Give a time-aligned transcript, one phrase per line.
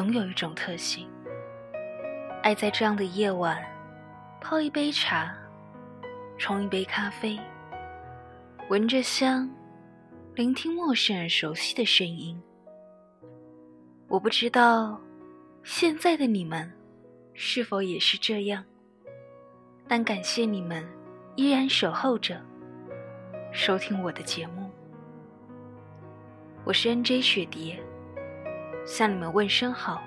[0.00, 1.06] 总有一种特性，
[2.42, 3.62] 爱在这样的夜晚，
[4.40, 5.30] 泡一杯茶，
[6.38, 7.38] 冲一杯咖啡，
[8.70, 9.46] 闻着香，
[10.34, 12.42] 聆听陌生人熟悉的声音。
[14.08, 14.98] 我不知道，
[15.64, 16.72] 现在的你们，
[17.34, 18.64] 是否也是这样？
[19.86, 20.82] 但感谢你们，
[21.36, 22.40] 依然守候着，
[23.52, 24.70] 收听我的节目。
[26.64, 27.20] 我是 N.J.
[27.20, 27.78] 雪蝶，
[28.90, 30.02] 向你们问声好。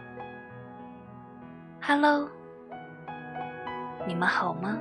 [1.82, 2.30] Hello，
[4.06, 4.78] 你们好吗？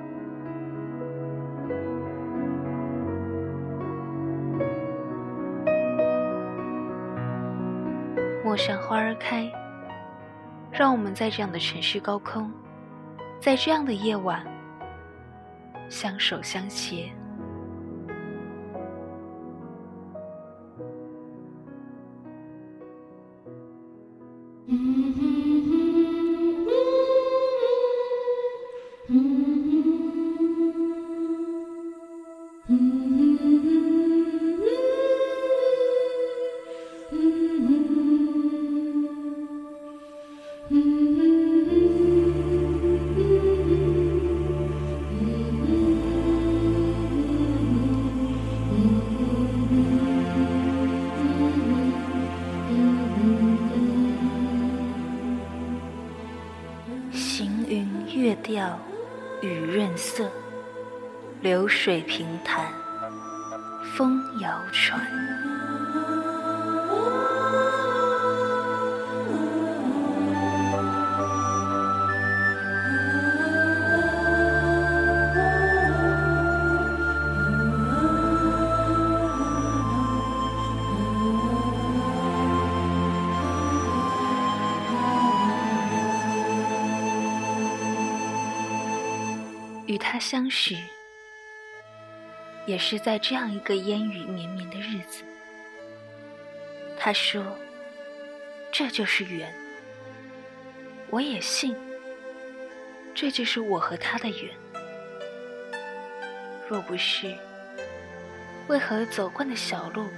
[8.45, 9.49] 陌上花儿开，
[10.73, 12.51] 让我们在这样的城市高空，
[13.39, 14.45] 在这样的夜晚，
[15.89, 17.09] 相守相携。
[59.97, 60.29] 色，
[61.41, 62.67] 流水平潭，
[63.97, 65.01] 风摇船。
[89.93, 90.75] 与他相识，
[92.65, 95.23] 也是在这样一个烟雨绵绵的日子。
[96.99, 97.45] 他说
[98.73, 99.55] ：“这就是缘。”
[101.13, 101.77] 我也信，
[103.15, 104.51] 这就是我和他的缘。
[106.67, 107.37] 若不是，
[108.69, 110.09] 为何走惯的小路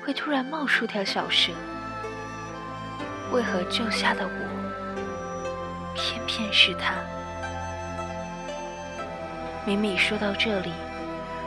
[0.00, 1.52] 会突然冒出条小蛇？
[3.32, 6.94] 为何救下的我，偏偏是他？
[9.68, 10.72] 每每说到这里，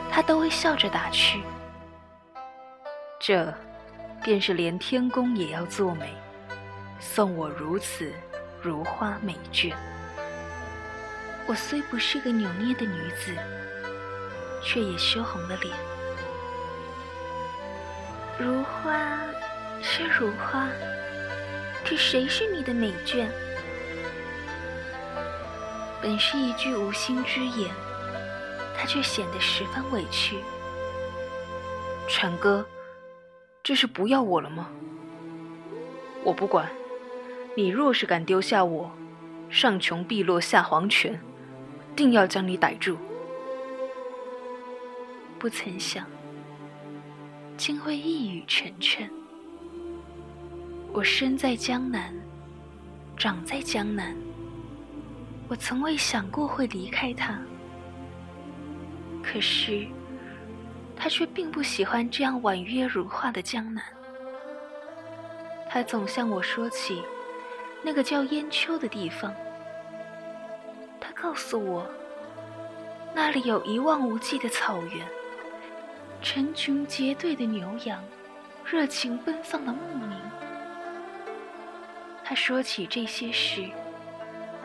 [0.08, 1.40] 他都会笑着打趣
[3.18, 3.52] ：“这，
[4.22, 6.14] 便是连天公也要作美，
[7.00, 8.12] 送我如此
[8.62, 9.74] 如花美眷。”
[11.48, 13.36] 我虽不是个扭捏的女子，
[14.62, 15.76] 却也羞红了脸。
[18.38, 19.18] 如花
[19.82, 20.68] 是如花，
[21.84, 23.26] 可谁是你的美眷？
[26.00, 27.68] 本是一句无心之言。
[28.76, 30.36] 他却显得十分委屈。
[32.08, 32.66] 船哥，
[33.62, 34.68] 这是不要我了吗？
[36.24, 36.68] 我不管，
[37.56, 38.90] 你若是敢丢下我，
[39.50, 41.20] 上穷碧落下黄泉，
[41.96, 42.96] 定要将你逮住。
[45.38, 46.06] 不曾想，
[47.56, 49.08] 竟会一语成谶。
[50.92, 52.14] 我生在江南，
[53.16, 54.14] 长在江南，
[55.48, 57.40] 我从未想过会离开他。
[59.22, 59.86] 可是，
[60.96, 63.82] 他却并不喜欢这样婉约如画的江南。
[65.70, 67.02] 他总向我说起
[67.82, 69.32] 那个叫烟丘的地方。
[71.00, 71.88] 他告诉我，
[73.14, 75.06] 那里有一望无际的草原，
[76.20, 78.04] 成群结队的牛羊，
[78.64, 80.18] 热情奔放的牧民。
[82.22, 83.66] 他说起这些时，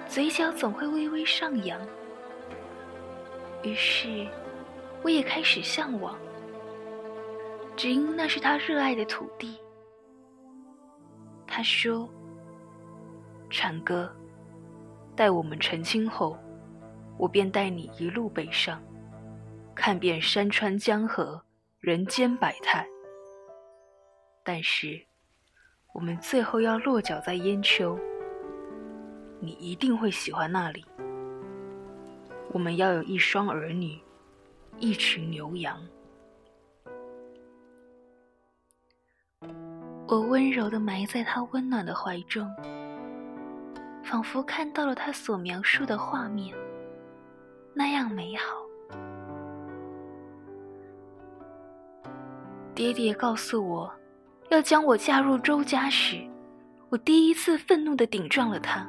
[0.08, 1.80] 嘴角总会微微上扬。
[3.64, 4.28] 于是。
[5.04, 6.18] 我也开始向往，
[7.76, 9.58] 只因那是他热爱的土地。
[11.46, 12.10] 他说
[13.50, 14.14] ：“禅哥，
[15.16, 16.38] 待我们成亲后，
[17.18, 18.82] 我便带你一路北上，
[19.74, 21.42] 看遍山川江河、
[21.80, 22.86] 人间百态。
[24.44, 25.02] 但是，
[25.94, 27.98] 我们最后要落脚在烟丘，
[29.40, 30.84] 你一定会喜欢那里。
[32.52, 33.98] 我们要有一双儿女。”
[34.80, 35.76] 一群牛羊，
[40.08, 42.48] 我温柔的埋在他温暖的怀中，
[44.04, 46.56] 仿佛看到了他所描述的画面，
[47.74, 48.56] 那样美好。
[52.76, 53.92] 爹爹告诉我，
[54.50, 56.24] 要将我嫁入周家时，
[56.90, 58.88] 我第一次愤怒地顶撞了他。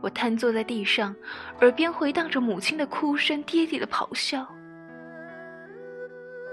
[0.00, 1.14] 我瘫坐在地上，
[1.60, 4.46] 耳边回荡着母亲的哭声、爹爹的咆哮，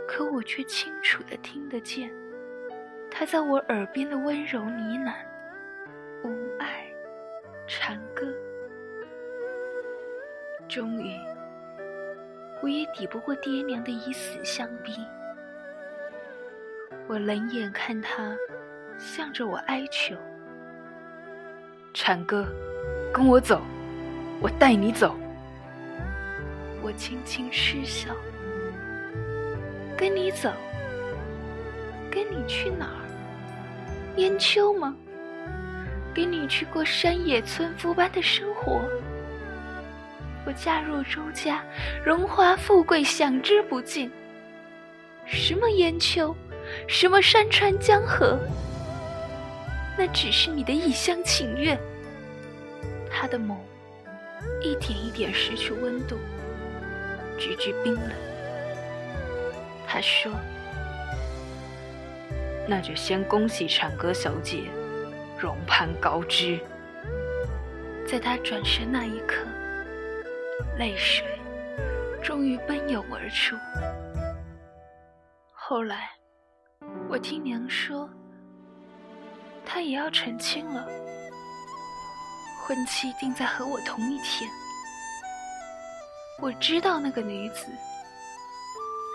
[0.07, 2.11] 可我却清楚地听得见
[3.11, 5.13] 他在我耳边的温柔呢喃、
[6.23, 6.85] 无爱
[7.67, 8.25] 禅歌。
[10.67, 11.19] 终于，
[12.61, 14.93] 我也抵不过爹娘的以死相逼，
[17.07, 18.35] 我冷眼看他。
[18.97, 20.15] 向着我哀求，
[21.93, 22.47] 蝉哥，
[23.15, 23.61] 跟我走，
[24.41, 25.15] 我带你走。
[26.81, 28.09] 我轻轻嗤笑，
[29.95, 30.51] 跟你走，
[32.11, 33.07] 跟你去哪儿？
[34.17, 34.93] 烟丘吗？
[36.13, 38.81] 跟你去过山野村夫般的生活？
[40.45, 41.63] 我嫁入周家，
[42.05, 44.11] 荣华富贵享之不尽。
[45.25, 46.35] 什么烟丘？
[46.85, 48.37] 什么山川江河？
[49.97, 51.79] 那只是你的一厢情愿。
[53.25, 53.55] 他的眸
[54.61, 56.15] 一点一点失去温度，
[57.39, 58.11] 直至冰冷。
[59.87, 60.31] 他说
[62.69, 64.65] ：“那就先恭喜产歌小姐，
[65.39, 66.59] 荣攀高枝。”
[68.05, 69.47] 在他转身那一刻，
[70.77, 71.25] 泪水
[72.21, 73.55] 终于奔涌而出。
[75.51, 76.11] 后来，
[77.09, 78.07] 我听娘说。
[79.65, 80.87] 他也要成亲了，
[82.65, 84.49] 婚期定在和我同一天。
[86.41, 87.67] 我知道那个女子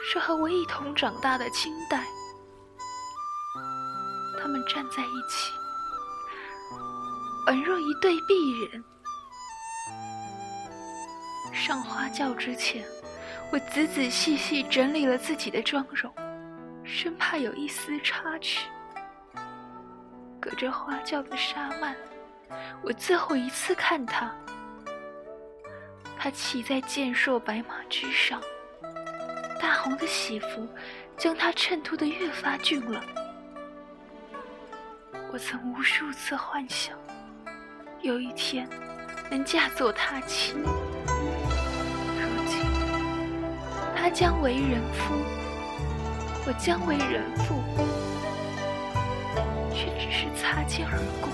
[0.08, 2.04] 是和我一同长大的清代，
[4.40, 5.52] 他们站在一起，
[7.48, 8.84] 宛若一对璧人。
[11.52, 12.86] 上花轿之前，
[13.52, 16.14] 我仔仔细细整理了自己的妆容，
[16.84, 18.68] 生怕有一丝差池。
[20.40, 21.94] 隔着花轿的纱幔，
[22.82, 24.34] 我最后一次看他。
[26.18, 28.40] 他骑在健硕白马之上，
[29.60, 30.68] 大红的喜服
[31.16, 33.02] 将他衬托得越发俊朗。
[35.32, 36.96] 我曾无数次幻想，
[38.02, 38.68] 有一天
[39.30, 40.54] 能嫁作他妻。
[40.54, 40.68] 如
[42.46, 42.60] 今，
[43.96, 45.14] 他将为人夫，
[46.46, 47.62] 我将为人妇。
[49.72, 51.30] 却只是擦肩而过，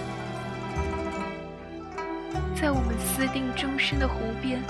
[2.58, 4.62] 在我们私定终身的湖边，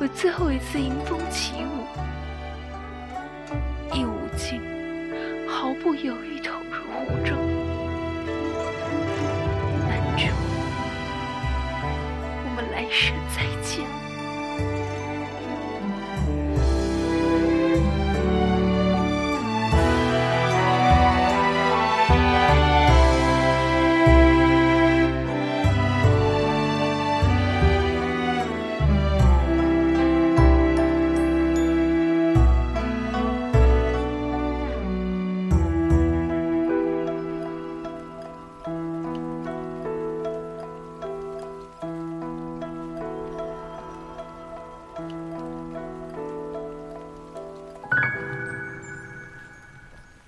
[0.00, 1.84] 为最后一次迎风起舞，
[3.94, 4.62] 一舞尽，
[5.46, 6.33] 毫不犹豫。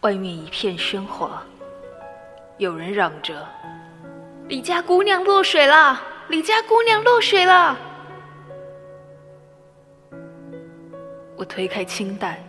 [0.07, 1.43] 外面一片喧哗，
[2.59, 3.45] 有人嚷着
[4.47, 6.01] ：“李家姑娘落水了！
[6.29, 7.77] 李家姑娘落水了！”
[11.35, 12.41] 我推开青黛，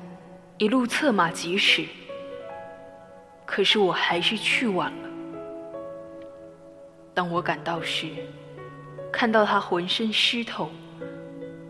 [0.59, 1.83] 一路策马疾驰。
[3.43, 5.09] 可是我还是去晚了。
[7.11, 8.07] 当我赶到时，
[9.11, 10.69] 看到她浑身湿透，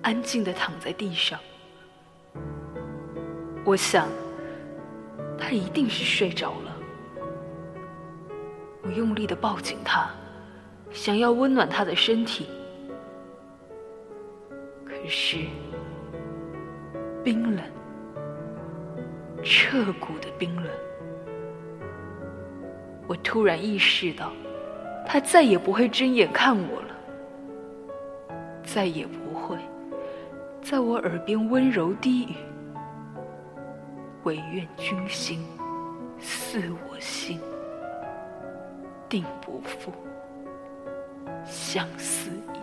[0.01, 1.39] 安静的躺在地上。
[3.63, 4.05] 我想。
[5.37, 6.77] 他一定是睡着了。
[8.83, 10.09] 我用力的抱紧他，
[10.91, 12.47] 想要温暖他的身体，
[14.85, 15.37] 可是
[17.23, 17.63] 冰冷、
[19.43, 20.65] 彻骨的冰冷。
[23.07, 24.31] 我突然意识到，
[25.05, 26.95] 他再也不会睁眼看我了，
[28.63, 29.57] 再也不会
[30.61, 32.35] 在我耳边温柔低语。
[34.27, 35.41] 唯愿君心
[36.19, 37.39] 似我心，
[39.07, 39.93] 定不负
[41.45, 42.59] 相思意。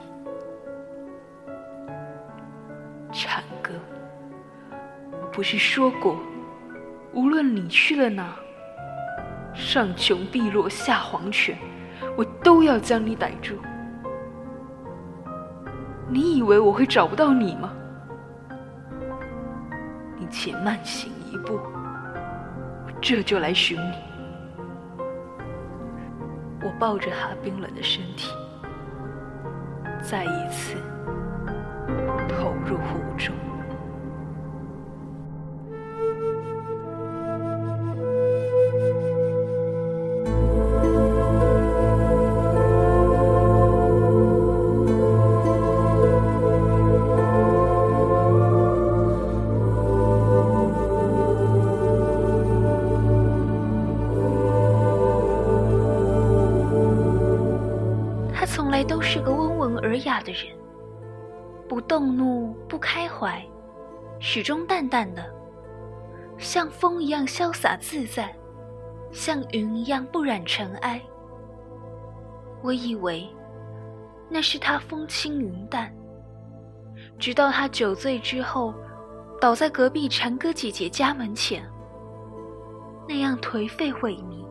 [3.10, 3.72] 蝉歌，
[5.10, 6.18] 我不是说过，
[7.14, 8.36] 无论你去了哪，
[9.54, 11.56] 上穷碧落下黄泉，
[12.14, 13.54] 我都要将你逮住。
[16.10, 17.72] 你以为我会找不到你吗？
[20.18, 21.10] 你且慢行。
[21.34, 23.94] 一步，我这就来寻你。
[26.62, 28.30] 我抱着他冰冷的身体，
[30.00, 30.76] 再一次
[32.28, 33.34] 投入湖中。
[58.74, 60.52] 来都是个温文尔雅的人，
[61.68, 63.40] 不动怒，不开怀，
[64.18, 65.24] 始终淡淡的，
[66.38, 68.34] 像风一样潇洒自在，
[69.12, 71.00] 像云一样不染尘埃。
[72.64, 73.28] 我以为
[74.28, 75.94] 那是他风轻云淡，
[77.16, 78.74] 直到他酒醉之后，
[79.40, 81.64] 倒在隔壁禅哥姐姐家门前，
[83.08, 84.44] 那样颓废萎靡、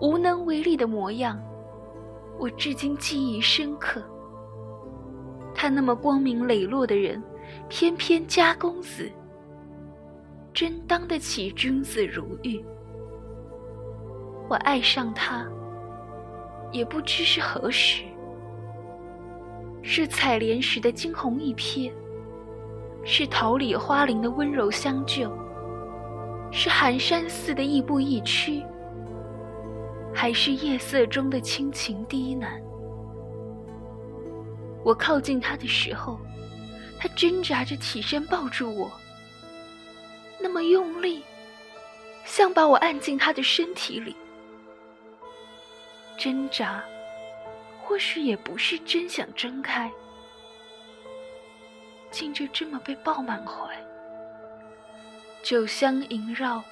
[0.00, 1.40] 无能为力的模样。
[2.40, 4.02] 我至今记忆深刻。
[5.54, 7.22] 他那么光明磊落的人，
[7.68, 9.12] 偏偏家公子，
[10.54, 12.64] 真当得起君子如玉。
[14.48, 15.46] 我爱上他，
[16.72, 18.04] 也不知是何时。
[19.82, 21.92] 是采莲时的惊鸿一瞥，
[23.04, 25.30] 是桃李花林的温柔相救，
[26.50, 28.62] 是寒山寺的亦步亦趋。
[30.14, 32.60] 还是夜色中的轻情低喃。
[34.84, 36.18] 我靠近他的时候，
[36.98, 38.90] 他挣扎着起身抱住我，
[40.38, 41.22] 那么用力，
[42.24, 44.16] 像把我按进他的身体里。
[46.18, 46.82] 挣扎，
[47.82, 49.90] 或许也不是真想睁开，
[52.10, 53.74] 竟就这么被抱满怀。
[55.42, 56.62] 酒香萦绕，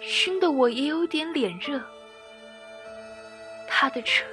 [0.00, 1.80] 熏得我也有点脸热。
[3.78, 4.26] 他的唇，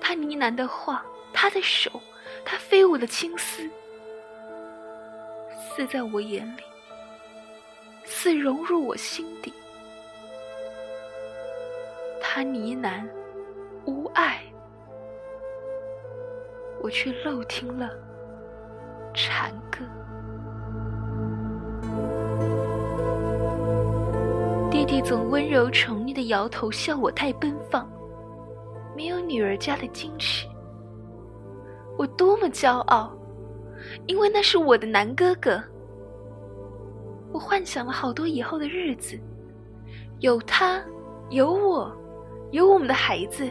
[0.00, 2.00] 他呢喃的话，他的手，
[2.46, 3.68] 他飞舞的青丝，
[5.76, 6.62] 似在我眼里，
[8.06, 9.52] 似融入我心底。
[12.22, 13.06] 他呢喃
[13.84, 14.40] 无爱，
[16.80, 17.90] 我却漏听了
[19.12, 19.80] 禅歌。
[24.70, 27.86] 弟弟总温柔宠溺的摇头，笑我太奔放。
[28.98, 30.44] 没有女儿家的矜持，
[31.96, 33.16] 我多么骄傲，
[34.08, 35.62] 因为那是我的男哥哥。
[37.32, 39.16] 我幻想了好多以后的日子，
[40.18, 40.82] 有他，
[41.30, 41.96] 有我，
[42.50, 43.48] 有我们的孩子。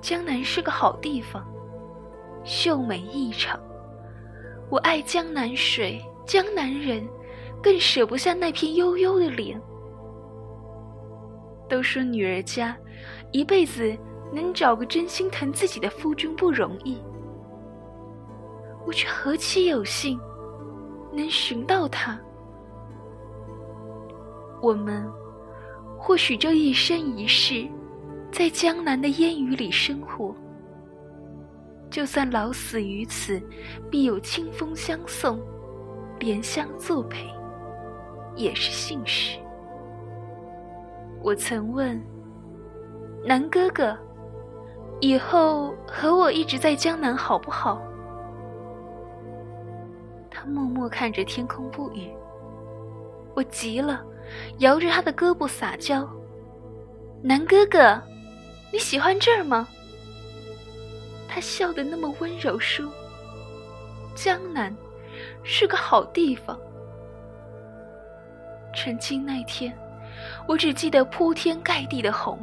[0.00, 1.44] 江南是个好地方，
[2.44, 3.58] 秀美异常。
[4.68, 7.04] 我爱江南水，江南人，
[7.60, 9.60] 更舍不下那片悠悠的脸。
[11.68, 12.76] 都说女儿家。
[13.32, 13.96] 一辈子
[14.32, 17.00] 能找个真心疼自己的夫君不容易，
[18.86, 20.20] 我却何其有幸
[21.12, 22.18] 能寻到他。
[24.60, 25.08] 我们
[25.96, 27.66] 或许这一生一世
[28.32, 30.34] 在江南的烟雨里生活，
[31.88, 33.40] 就算老死于此，
[33.90, 35.40] 必有清风相送，
[36.18, 37.26] 莲香作陪，
[38.34, 39.38] 也是幸事。
[41.22, 42.02] 我曾问。
[43.22, 43.96] 南哥哥，
[45.00, 47.80] 以后和我一直在江南好不好？
[50.30, 52.10] 他默默看着天空不语。
[53.34, 54.02] 我急了，
[54.58, 56.08] 摇着他的胳膊撒娇
[57.22, 58.00] ：“南哥哥，
[58.72, 59.68] 你喜欢这儿吗？”
[61.28, 62.90] 他笑得那么温柔，说
[64.16, 64.74] ：“江南
[65.42, 66.58] 是个好地方。”
[68.74, 69.76] 成亲那天，
[70.48, 72.38] 我只记得铺天盖地的红。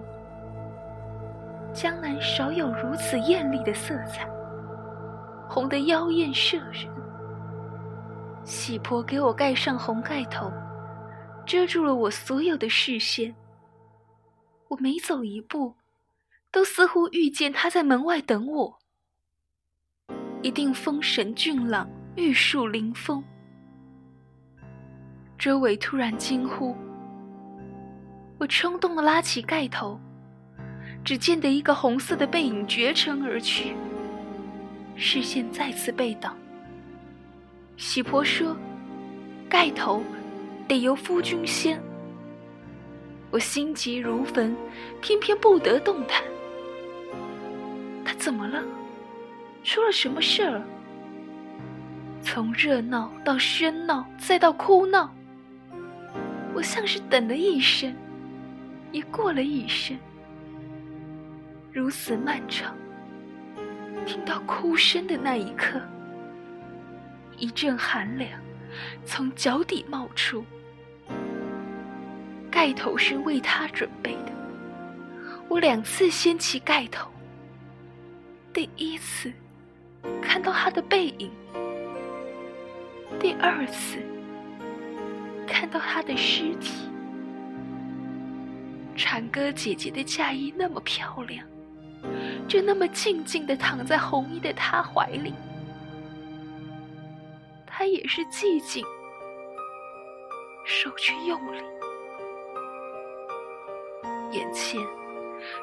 [1.77, 4.27] 江南少有如此艳丽的色彩，
[5.47, 6.91] 红得妖艳摄人。
[8.43, 10.51] 喜婆给我盖上红盖头，
[11.45, 13.35] 遮住了我所有的视线。
[14.69, 15.75] 我每走一步，
[16.51, 18.79] 都似乎遇见他在门外等我。
[20.41, 23.23] 一定风神俊朗，玉树临风。
[25.37, 26.75] 周围突然惊呼，
[28.39, 29.99] 我冲动的拉起盖头。
[31.07, 33.73] 只见得一个红色的背影绝尘而去，
[34.97, 36.35] 视线再次被挡。
[37.77, 38.57] 喜婆说
[39.47, 40.03] ：“盖头
[40.67, 41.81] 得由夫君掀。”
[43.31, 44.53] 我心急如焚，
[44.99, 46.21] 偏偏不得动弹。
[48.03, 48.61] 他怎么了？
[49.63, 50.61] 出了什么事儿？
[52.21, 55.09] 从热闹到喧闹，再到哭闹，
[56.53, 57.95] 我像是等了一生，
[58.91, 59.97] 也过了一生。
[61.77, 62.75] 如此漫长。
[64.03, 65.79] 听到哭声的那一刻，
[67.37, 68.31] 一阵寒凉
[69.05, 70.43] 从脚底冒出。
[72.49, 74.31] 盖头是为他准备的，
[75.47, 77.11] 我两次掀起盖头，
[78.51, 79.31] 第一次
[80.19, 81.29] 看到他的背影，
[83.19, 83.99] 第二次
[85.45, 86.89] 看到他的尸体。
[88.95, 91.45] 蝉歌姐姐的嫁衣那么漂亮。
[92.47, 95.33] 就那么静静的躺在红衣的他怀里，
[97.65, 98.83] 他也是寂静，
[100.63, 101.61] 手却用力，
[104.31, 104.81] 眼前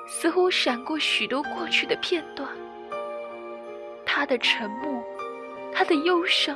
[0.07, 2.49] 似乎闪过许多过去的片段，
[4.05, 5.03] 他的沉默，
[5.73, 6.55] 他的忧伤，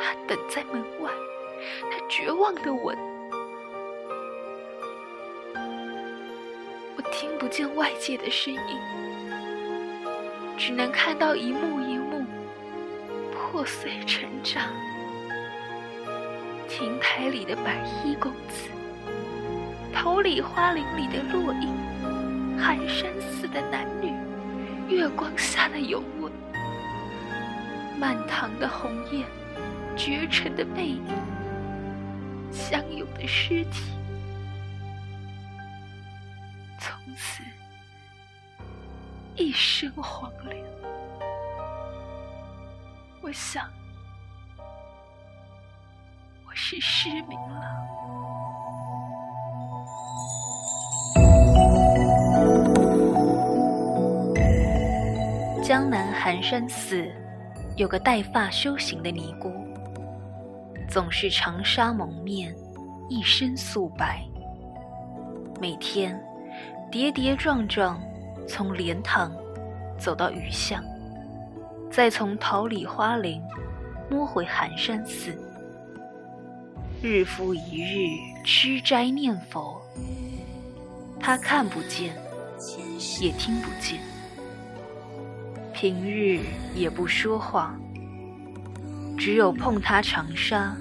[0.00, 1.10] 他等在门外，
[1.90, 3.07] 他绝望的吻。
[7.20, 8.60] 听不见外界的声音，
[10.56, 12.24] 只能看到一幕一幕
[13.32, 14.62] 破碎成长。
[16.68, 18.70] 亭台里的白衣公子，
[19.92, 24.14] 桃李花林里的落英，寒山寺的男女，
[24.88, 26.30] 月光下的拥吻，
[27.98, 29.26] 满堂的红艳，
[29.96, 31.02] 绝尘的背影，
[32.52, 33.90] 相拥的尸体。
[37.18, 37.42] 此
[39.34, 40.56] 一生荒凉，
[43.20, 43.68] 我想
[46.46, 47.60] 我是失明了。
[55.60, 57.10] 江南寒山寺
[57.76, 59.52] 有个带发修行的尼姑，
[60.88, 62.54] 总是长纱蒙面，
[63.08, 64.24] 一身素白，
[65.60, 66.16] 每天。
[66.90, 68.00] 跌跌撞撞，
[68.48, 69.30] 从莲塘
[69.98, 70.82] 走到雨巷，
[71.90, 73.42] 再从桃李花林
[74.10, 75.36] 摸回寒山寺，
[77.02, 78.08] 日复一日
[78.42, 79.82] 吃斋念佛。
[81.20, 82.16] 他看不见，
[83.20, 84.00] 也听不见，
[85.74, 86.40] 平日
[86.74, 87.78] 也不说话，
[89.18, 90.74] 只有碰他长沙，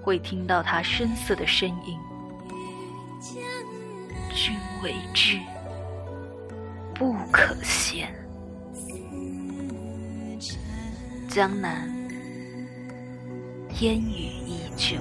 [0.00, 1.98] 会听到他深色的声音。
[4.34, 5.38] 君为之
[6.94, 8.12] 不可闲。
[11.28, 11.88] 江南
[13.80, 14.96] 烟雨依旧。